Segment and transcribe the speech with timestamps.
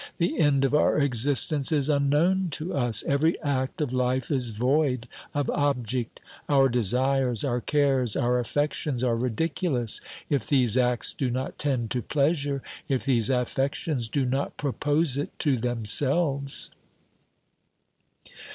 [0.17, 5.07] The end of our existence is unknown to us; every act of life is void
[5.35, 11.59] of object; our desires, our cares, our affections are ridiculous, if these acts do not
[11.59, 16.71] tend to pleasure, if these affections do not propose it to themselves.